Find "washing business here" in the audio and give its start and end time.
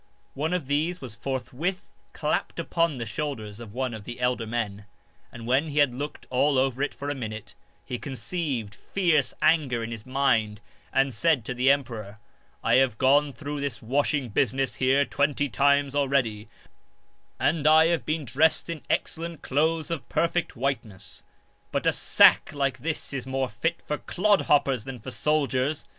13.83-15.05